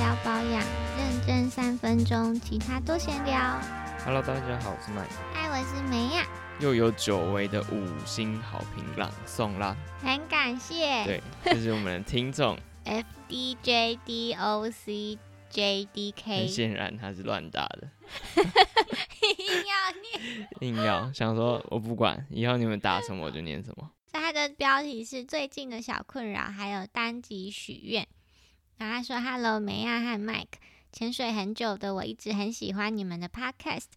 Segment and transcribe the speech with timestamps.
[0.00, 0.64] 聊保养，
[0.96, 3.60] 认真三分钟，其他都闲聊。
[4.02, 6.26] Hello，大家好，我是麦克，嗨，我是梅亚，
[6.58, 9.76] 又有久违的五星好评朗诵啦。
[10.00, 11.04] 很感谢。
[11.04, 15.18] 对，这是我们的听众， F D J D O C
[15.50, 17.86] J D K，很 K，显然他是乱打的，
[18.40, 20.48] 硬要念。
[20.60, 23.90] 硬要想说我不管，以后你们打什么我就念什么。
[24.10, 28.08] 所以它的标题是最近的小困扰，还有单集许愿。
[28.80, 30.56] 然后他说：“Hello，梅亚和 Mike，
[30.90, 33.88] 潜水很久的我一直很喜欢你们的 Podcast，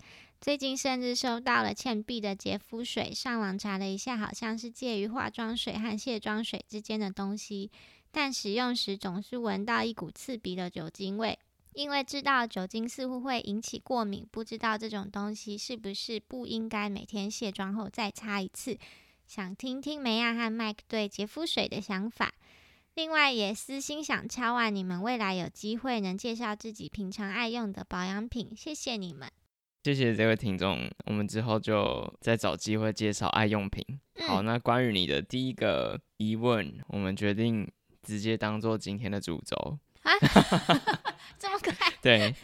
[0.41, 7.71] 最近甚至收到了倩碧的洁肤水，上网查了一下，好像是介于化妆水和卸妆水之间的东西，
[8.11, 11.39] 但使用时总是闻到一股刺鼻的酒精味。
[11.71, 18.77] 因为知道酒精似乎会引起过敏，不知道这种东西是不是不应该每天卸妆后再擦一次。”
[19.25, 22.33] 想听听梅亚和麦克对洁肤水的想法。
[22.95, 29.27] 另外也私心想敲完，你们未来有机会能介绍自己平常爱用的保养品，谢谢你们。
[29.83, 33.83] 谢谢这位听众，我们之后就再找机会介绍爱用品。
[34.27, 37.67] 好，嗯，那关于你的第一个疑问，我们决定
[38.03, 39.79] 直接当做今天的主轴。
[40.03, 40.11] 啊
[41.39, 41.73] 这么快？
[41.99, 42.35] 对，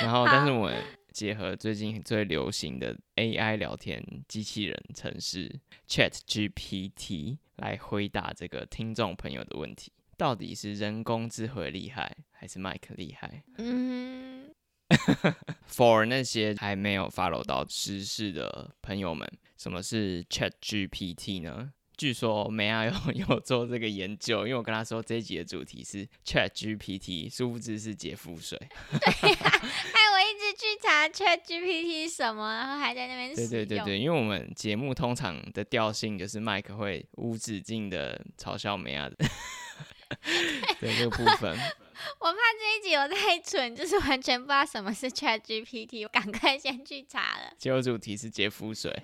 [0.00, 0.82] 然后但是我们
[1.18, 5.52] 结合最近最流行的 AI 聊天机器人程式
[5.88, 14.48] Chat GPT 来回答这个听众朋友的问题，到底是人工智慧厉害还是麦克厉害嗯？
[15.66, 21.72] For 那些还没有 follow 到知识的朋友们，什么是 Chat GPT 呢？
[21.98, 22.92] 据说梅亚有
[23.28, 28.56] 有做这个研究，因为我跟他说这一集的主题是 Chat GPT，殊不知是洁肤水。
[28.88, 39.16] 对呀、害我一直去查 Chat GPT 什么，然后还在那边对对对对，因为我们节目通常的调性就是麦克会无止境的嘲笑梅亚的
[40.80, 41.58] 对这个部分。
[42.20, 48.96] 我怕这一集我太蠢，就是完全不知道什么是 Chat GPT，我赶快先去查了，结果主题是洁肤水，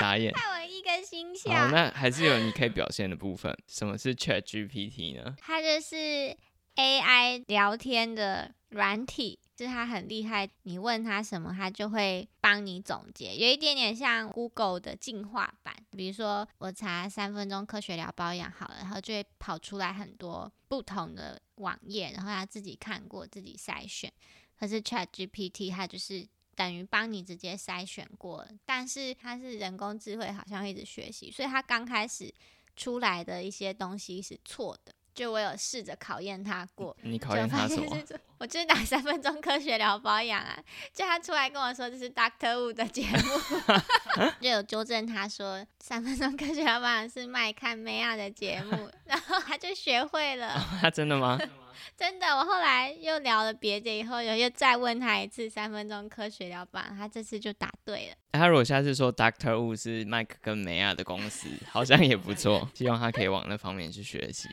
[0.00, 0.32] 傻眼。
[0.34, 1.70] 害我一个心好，笑。
[1.70, 3.56] 那还是有你可以表现的部分。
[3.68, 5.36] 什么是 Chat GPT 呢？
[5.38, 6.36] 它就是
[6.76, 15.76] AI 聊天的软体，就是它很厉害，你问它什么，它就会帮你总结，有一点点像 Google 的进化版。
[15.90, 24.10] 比如说我查三分钟科学聊保养好了，然后就会跑出来很多不同的网页，然后他自己看过，自己筛选。
[24.58, 26.26] 可是 Chat GPT 它就是
[26.60, 32.30] 等于帮你直接筛选过了，但是它是人工智慧，好像一直学习，所以它刚开始
[32.76, 34.92] 出来的一些东西是错的。
[35.14, 37.96] 就我有试着考验它过，你考就验他什么
[38.36, 40.62] 我就是打三分钟科学聊保养啊，
[40.92, 50.62] 就他出来跟我说这是 Doctor Wu 的节目， 就有纠正他说三分钟科学聊保养是麦看梅亚的节目，然后他就学会了。
[50.82, 51.38] 他真的吗？
[51.96, 58.16] 真的，我后来又聊了别的，以后又又再问他一次三分钟科学聊保养，他这次就答对了。
[58.32, 62.68] 他如果下次说 Doctor Wu 是麦克跟梅亚的公司，好像也不错。
[62.74, 64.48] 希望他可以往那方面去学习。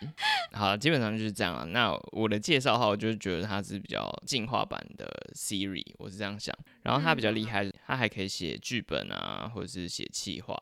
[0.51, 1.65] 好，基本上就是这样了。
[1.65, 6.55] 那我的介绍的话，我就觉得他是比较进化版的 Siri，我是这样想。
[6.81, 10.59] 然后他比较厉害，他还可以写剧本啊，或者是写企划，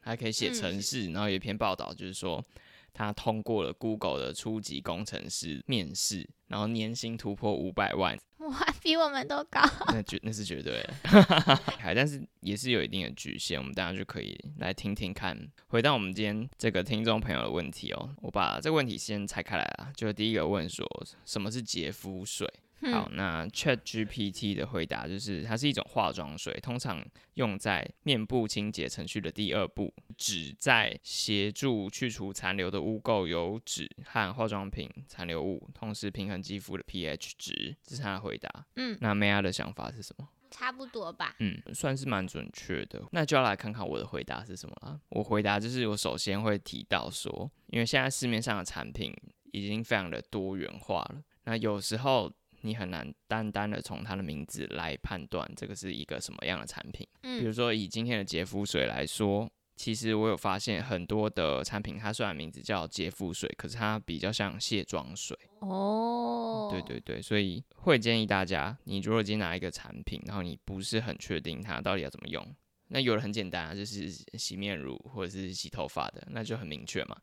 [0.00, 1.10] 还可以写程式。
[1.10, 2.40] 然后有一篇报道就是说，
[2.92, 9.60] 他通过了 Google 的初级工程师面试，然后年薪突破五百万，哇，比我们都高。
[9.88, 10.94] 那绝那是绝对的，
[11.78, 15.38] 还 但是也是有一定的局限，我们大家就可以来听听看。
[15.68, 20.86] 回到我们今天这个听众朋友的问题哦，我把这个问题先拆开来啊，就第一个问说
[21.24, 22.48] 什么是洁肤水？
[22.90, 27.04] 好，那 Chat GPT 的回答就是它是一种化妆水，通常
[27.34, 37.76] 用在面部清洁程序的第二步，旨在协助去除残留的污垢、油脂和化妆品残留物，同时平衡肌肤的 pH 值。
[37.84, 38.66] 这是他的回答。
[38.76, 40.28] 嗯，那 Maya 的想法是什么？
[40.50, 41.34] 差不多吧。
[41.38, 43.02] 嗯，算是蛮准确的。
[43.12, 45.00] 那就要来看看我的回答是什么了。
[45.08, 49.14] 我回答就是我首先会提到说，因为现在市面上的产品
[49.52, 52.30] 已经非常的多元化了，那有时候
[52.62, 57.06] 你很难单单的从它的名字来判断这个是一个什么样的产品。
[57.20, 59.50] 比如嗯说以今天的洁肤水来说。
[59.74, 65.36] 其实我有发现很多的产品，它虽然名字叫洁肤水，可是它比较像卸妆水。
[65.60, 72.46] 哦，对对对，所以会建议大家，你如果今天拿一个产品，然后你不是很确定它到底要怎么用，
[72.88, 77.16] 那有的很简单啊，就是洗面乳或者是洗头发的，那就很明确嘛。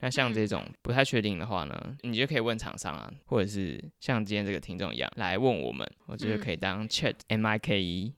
[0.00, 8.14] 那像这种不太确定的话呢，你就可以问厂商啊，或者是像今天这个听众一样来问我们，我觉得可以当 Chat M I K E，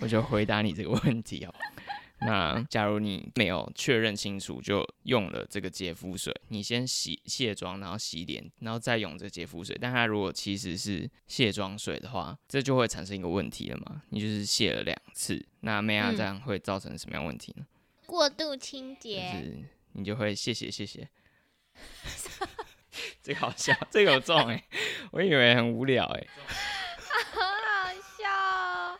[0.00, 1.54] 我就回答你这个问题哦。
[2.20, 14.00] 那假如你没有确认清楚就用了这个洁肤水，你先洗卸妆，然后洗脸，然后再用这洁肤水，但它如果其实是卸妆水的话，这就会产生一个问题了嘛？
[14.08, 17.66] 你就是卸了两次，那妹啊这样会造成什么样问题呢？
[18.06, 21.08] 过度清就洁，是你就会谢谢谢谢。
[23.22, 24.62] 这个好笑，这个有中哎、
[25.10, 26.26] 我以为很无聊哎、
[27.32, 28.98] 好好笑哦，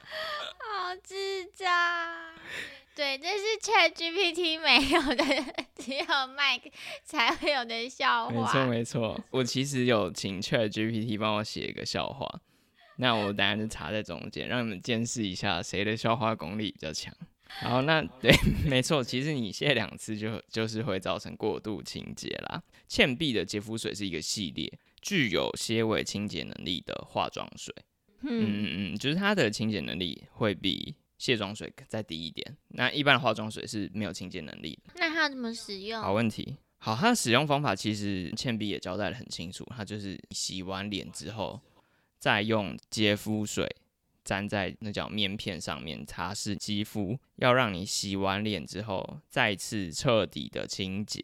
[0.58, 2.34] 好智障。
[2.96, 5.24] 对，这是 Chat GPT 没有的，
[5.74, 6.72] 只有 Mike
[7.04, 8.66] 才会有的笑话没错。
[8.66, 12.40] 没错，我其实有请 Chat GPT 帮我写一个笑话，
[12.96, 17.12] 那我等下就插在中间，让你们见识一下谁的笑话功力比较强。
[17.62, 18.32] 然后那对，
[18.66, 22.62] 没错，其实你卸两次就就是会造成过度清洁啦。
[22.88, 27.74] 倩碧的洁肤水是一个系列，具有些微清洁能力的化妆水。
[28.22, 32.56] 嗯，嗯嗯嗯，就是它的清洁能力会比卸妆水再低一点。
[32.68, 34.92] 那一般的化妆水是没有清洁能力的。
[34.96, 36.00] 那它怎么使用？
[36.00, 36.56] 好问题。
[36.78, 41.60] 好，它的使用方法其实倩碧也交代的很清楚，它就是洗完脸之后，
[42.18, 43.66] 再用洁肤水
[44.24, 51.20] 沾在那叫面片上面擦拭肌肤，要让你洗完脸之后再次彻底的清洁。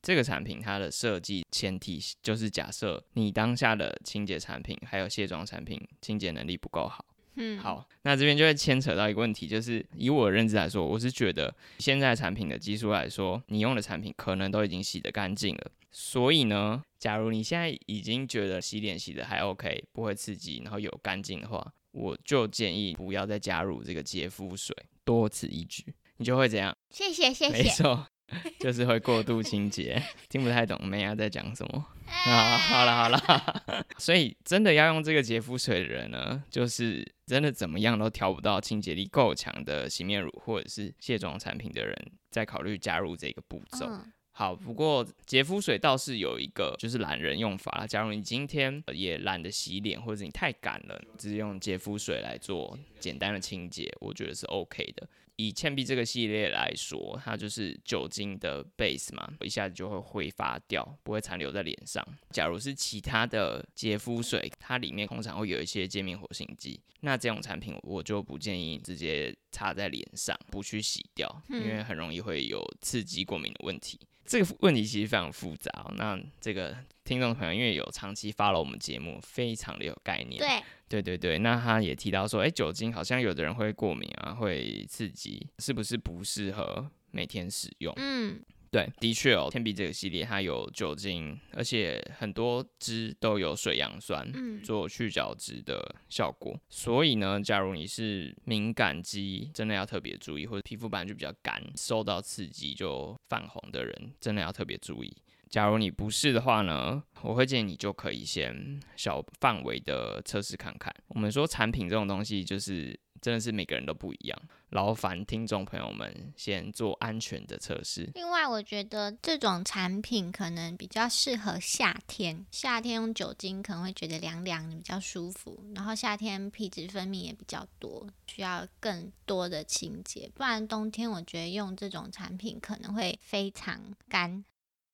[0.00, 7.04] 这个产品它的设计前提就是假设你当下的清洁产品还有卸妆产品清洁能力不够好。
[7.40, 15.70] 嗯，，好，那这边就会牵扯到一个问题，就是以我的认知来说，我是觉得现在产品的技术来说，你用的产品可能都已经洗得干净了。
[15.92, 24.74] 所以呢，假如你现在已经觉得洗脸洗的还 OK，不会刺激，然后有干净的话，我就建议不要再加入这个洁肤水，
[25.04, 25.84] 多此一举，
[26.16, 26.76] 你就会怎样？
[26.90, 27.50] 谢谢谢谢。
[27.50, 28.06] 没错，
[28.60, 30.02] 就是会过度清洁。
[30.28, 31.86] 听不太懂妹啊在讲什么。
[32.08, 41.94] 啊，好了好了， 所以真的要用这个洁肤水的人呢，就是真的怎么样都调不到清洁力够强的洗面乳或者是卸妆产品的人，
[42.30, 43.86] 再考虑加入这个步骤。
[43.86, 47.84] 嗯好，不过洁肤水倒是有一个就是懒人用法啦。
[47.84, 55.08] 假如你今天也懒得洗脸，或者你太赶了，直接用洁肤水来做简单的清洁，我觉得是 OK 的。
[55.40, 62.04] 以倩碧这个系列来说，它就是酒精的 base 嘛，一下子就会挥发掉，不会残留在脸上。
[62.30, 73.96] 假如是其他的洁肤水，它里面通常会有一些界面活性剂，那这种产品我就不建议直接擦在脸上，不去洗掉，因为很容易会有刺激过敏的问题。
[74.26, 80.38] 这个问题其实非常复杂、哦，那这个听众朋友因为有长期 follow 我们节目，非常的有概念。
[80.38, 87.92] 对，对对对，那他也提到说，哎，酒精好像有的人会过敏啊，会刺激，是不是不适合每天使用？
[87.96, 88.40] 嗯，
[88.70, 96.58] 对，的确哦，天碧这个系列它有酒精，而且很多支都有水杨酸，嗯做去角质的效果。
[96.68, 105.14] 所以呢，假如你是敏感肌，真的要特别注意，或者皮肤本来就比较干，受到刺激就泛红的人，真的要特别注意。
[105.50, 110.94] 假如你不是的话呢，我会建议你就可以先小范围的测试看看。
[111.08, 114.38] 我们说产品这种东西，就是真的是每个人都不一样，
[114.70, 118.08] 劳烦听众朋友们先做安全的测试。
[118.14, 125.64] 另外，我觉得这种产品可能比较适合夏天，夏天用酒精可能会觉得凉凉的，比较舒服。
[125.74, 130.30] 然后夏天皮脂分泌也比较多，需要更多的清洁。
[130.34, 134.44] 不然冬天我觉得用这种产品可能会非常干。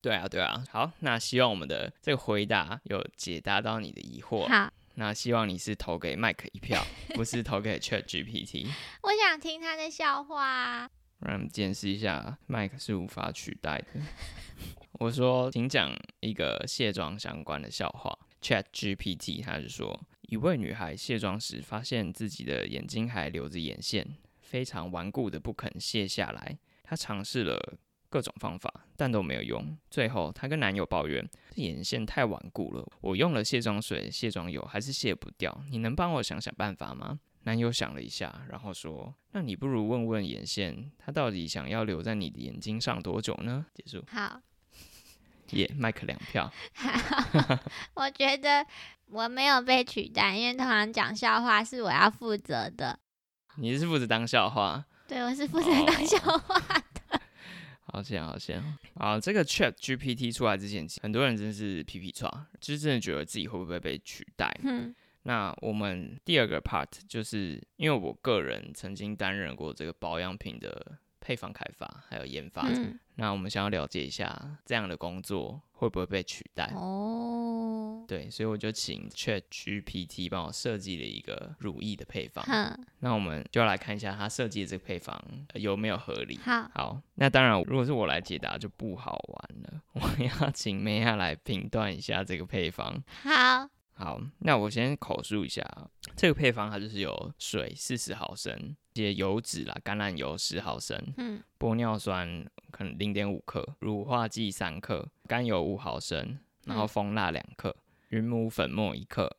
[0.04, 4.46] 对啊，对啊，好，那希望我们的这个回答有解答到你的疑惑。
[4.46, 6.84] 好，那希望你是投给麦克一票，
[7.14, 8.66] 不是投给 Chat GPT。
[9.00, 10.80] 我想听他的笑话。
[11.20, 13.86] 让我们见识一下，麦克是无法取代的。
[15.00, 18.14] 我说，请讲一个卸妆相关的笑话。
[18.42, 24.06] Chat GPT 他是说，一位女孩卸妆时发现自己的眼睛还留着眼线，
[24.42, 26.58] 非常顽固的不肯卸下来。
[26.82, 27.78] 她尝试了
[28.10, 29.76] 各种方法，但都没有用。
[29.90, 35.64] 最后，她跟男友抱怨，这眼线太顽固了，我用了卸妆水、卸妆油还是卸不掉。
[35.70, 37.18] 你能帮我想想办法吗？
[37.46, 44.40] 男友想了一下，然后说：“那你不如问问眼线，它到底想要留在你的眼睛上多久呢？”结束，好，
[45.52, 46.50] 耶、麦克两票。
[47.92, 48.64] 我觉得
[49.10, 52.98] 我没有被取代，因为通常讲笑话是我要负责的。
[53.58, 56.82] 你是负责当笑话，对，我是负责当笑话。
[57.94, 58.60] 好险好险
[58.94, 59.20] 啊！
[59.20, 62.28] 这个 Chat GPT 出来之前，很多人真是皮皮抓，
[62.60, 64.52] 就是真的觉得自己会不会被取代。
[64.64, 64.92] 嗯
[65.26, 72.68] 那我们第二个 part 就是因为我个人曾经担任过这个保养品的配方开发还有研发。
[72.68, 76.70] 嗯，那我们想要了解一下这样的工作会不会被取代？
[76.76, 82.44] 哦，对，所以我就请 Chat GPT 帮我设计了一个乳液的配方。
[82.44, 85.18] 哼，那我们就要来看一下他设计的这个配方、
[85.54, 86.38] 呃有没有合理。
[86.44, 89.80] 好，好，那当然，如果是我来解答就不好玩了。
[89.94, 93.02] 我要请梅亚来评断一下这个配方。
[93.22, 107.74] 好，好，那我先口述一下啊这个配方，它就是有水四十毫升，一些油脂啦，橄榄油十毫升，嗯玻尿酸可能零点五克，乳化剂三克，甘油五毫升，然后嗯蜂蜡两克，
[108.08, 109.36] 云母粉末一克，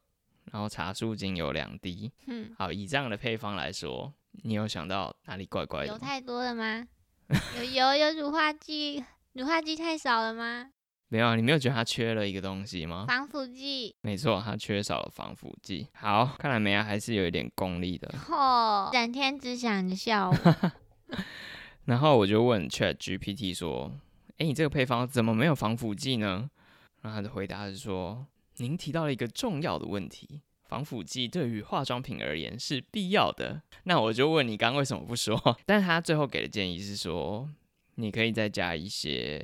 [0.51, 2.11] 然后茶树精油两滴。
[2.27, 5.93] 嗯，好，以这样的配方来说，你有想到哪里怪怪的吗？
[5.93, 6.87] 油太多了吗？
[7.57, 10.71] 有油有乳化剂，乳化剂太少了吗？
[11.07, 13.05] 没有啊，你没有觉得它缺了一个东西吗？
[13.07, 15.87] 防腐剂，没错，它缺少了防腐剂。
[15.93, 18.07] 好，看来梅亚还是有一点功力的。
[18.27, 20.71] 嚯，整天只想着笑我。
[21.85, 23.91] 然后我就问 Chat GPT 说
[24.37, 26.49] ：“诶，你这个配方怎么没有防腐剂呢？”
[27.03, 28.25] 然后他的回答是说
[28.57, 35.39] ：“您提到了一个重要的问题，防腐剂对于化妆品而言是必要的。”那我就问你，刚刚为什么不说？
[35.67, 37.47] 但是他最后给的建议是说，
[37.95, 39.39] 你可以再加一些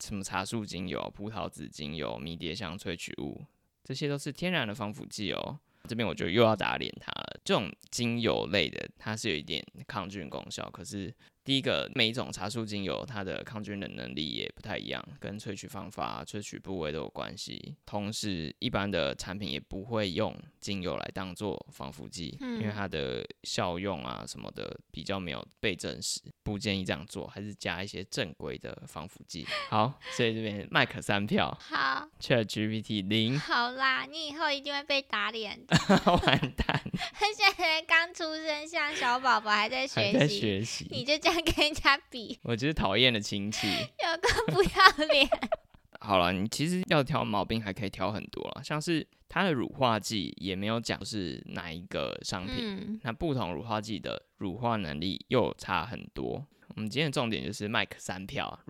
[0.00, 3.44] 什么茶树精油、葡萄籽精油、迷迭香萃取物，
[3.84, 5.58] 这些都是天然的防腐剂哦。
[5.88, 7.40] 这边我就又要打脸它了。
[7.44, 11.14] 这种精油类的，它是有一点抗菌功效，可是
[11.48, 17.74] 第一个，每一种茶树精油它的抗菌的能力也不太一样，跟萃取方法、萃取部位都有关系。
[17.86, 29.46] 同时，一般的产品也不会用精油来当做防腐剂，因为嗯它的效用啊什么的比较没有被证实，不建议这样做，还是加一些正规的防腐剂。
[29.70, 35.74] 好，所以这边麦克三票 好，，Chat GPT 零，好啦，你以后一定会被打脸的。
[36.26, 36.82] 完蛋，
[37.18, 40.86] 他现在刚出生，像小宝宝还在还在学习，学习。
[40.90, 43.66] 你就这样跟人家比，我就是讨厌的亲戚。
[43.98, 45.28] 有个不要脸。
[46.00, 56.46] 好了，你其实要挑毛病还可以挑很多了，像是它的乳化剂也没有讲是哪一个商品，嗯，那不同乳化剂的乳化能力又差很多。
[56.76, 58.60] 我们今天的重点就是麦克三票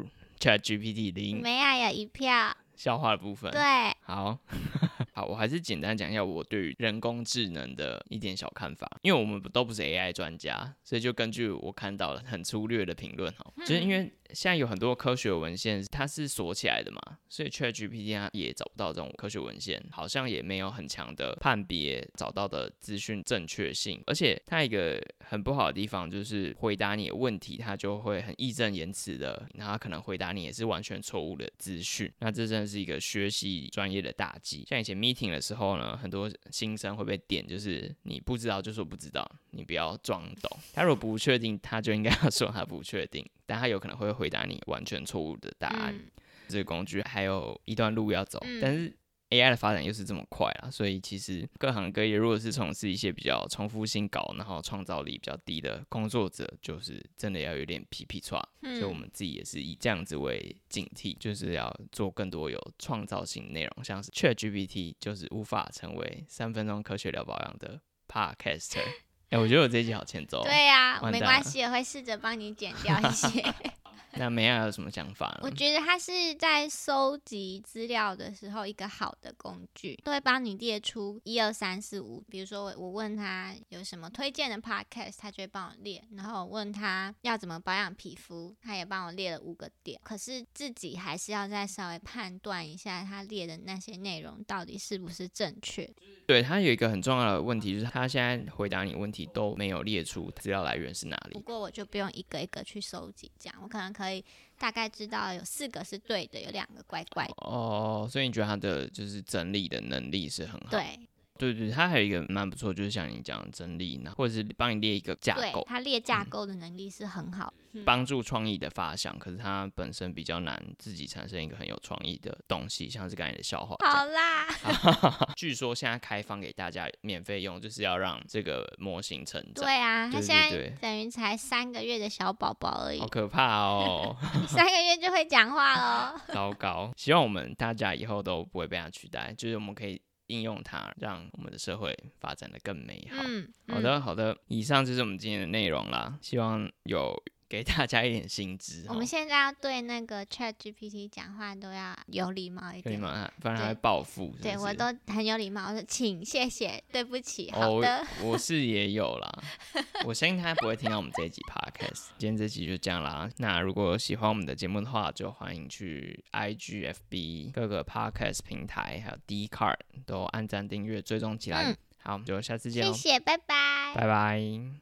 [0.41, 3.51] ，Chat GPT 零梅亚有一票，笑话的部分。
[3.51, 3.61] 对，
[4.01, 4.39] 好，
[5.19, 34.65] 好，我还是简单讲一下我对于人工智能的一点小看法，因为我们都不是 AI 专家，所以就根据我看到了很粗略的评论哈，就是因为现在有很多科学文献它是锁起来的嘛，所以 ChatGPT 它也找不到这种科学文献，好像也没有很强的判别找到的资讯正确性，而且它一个很不好的地方就是回答你的问题，它就会很义正言辞的，然后可能回答你也是完全错误的资讯，那这真的是一个学习专业的大忌。
[34.69, 40.59] 像以前 meeting 的时候呢，很多新生会被点，就是你不知道就说不知道，你不要装懂。
[40.75, 45.95] 他如果不确定，他就应该要说他不确定，但他有可能会回答你完全错误的答案。
[45.95, 46.11] 嗯
[46.51, 48.91] 这个工具还有一段路要走，嗯但是
[49.31, 58.39] AI 的发展又是这么快啊，所以其实各行各业如果是从事一些比较重复性高，然后创造力比较低的工作者，就是真的要有点皮皮叉。
[58.61, 68.83] 所以我嗯，们自己也是以这样子为警惕，就是要做更多有创造性内容，像是 ChatGPT 就是无法成为三分钟科学聊保养的 Podcaster。
[69.31, 70.45] 哎、我觉得我这一集好欠揍哦。
[70.45, 73.45] 对呀、没关系，我会试着帮你剪掉一些。
[74.15, 75.41] 那梅亚有什么想法呢？
[75.43, 82.25] 我觉得它是在收集资料的时候一个好的工具，都会帮你列出一二三四五。
[82.29, 86.03] 比如说我我问他有什么推荐的 podcast，他就会帮我列。
[86.17, 90.01] 然后我问他要怎么保养皮肤，他也帮我列了五个点。
[90.03, 95.89] 可是自己还是要再稍微判断一下他列的那些内容到底是不是正确。
[96.27, 101.35] 对他有一个很重要的问题，就是他现在回答你问题都没有列出资料来源是哪里。
[101.35, 104.25] 不过我就不用一个一个去收集，这样我可能可以
[104.59, 107.35] 大概知道有四个是对的，有两个怪怪的。
[107.39, 110.71] 哦，所以你觉得他的就是整理的能力是很好？
[110.71, 110.99] 对
[111.39, 117.53] 对对，它还有一个蛮不错，就是像你讲的整理，呢或者是帮你列一个架对构，，它列架构的能力是很好。
[117.55, 119.17] 嗯帮助创意的发想。
[119.19, 123.77] 可是它本身比较难自己产生一个很有创意的东西，像是刚才的笑话。
[123.87, 124.49] 好啦
[125.37, 129.65] 据说现在开放给大家免费用，就是要让这个模型成长。
[129.65, 134.17] 对啊，他对现在等于才三个月的小宝宝而已好，可怕哦！
[134.49, 136.19] 三个月就会讲话喽。
[136.33, 143.23] 糟糕，希望我们大家以后都不会被它取代，就是我们可以应用它，让我们的社会发展的更美好。
[143.27, 146.19] 嗯，好的，好的，以上就是我们今天的内容啦。
[146.23, 147.15] 希望有
[147.49, 148.85] 给大家一点薪资。
[148.89, 153.01] 我们现在要对那个 Chat GPT 讲话都要有礼貌一点。
[153.01, 154.35] 不然他会对报复。
[154.43, 158.07] 对我都很有礼貌，我说请、谢谢、对不起，哦好的。
[158.23, 159.43] 我是也有啦，
[160.05, 162.09] 我相信他不会听到我们这一集 podcast。
[162.19, 163.29] 今天这集就这样啦。
[163.39, 169.77] 那如果喜欢我们的节目的话，就欢迎去 IG、FB 各个 podcast 平台，还有 D Card
[170.07, 171.71] 都按赞、订阅、追踪起来。
[171.73, 173.93] 嗯好，我们就下次见喽，谢谢，拜拜。
[173.95, 174.79] 拜拜。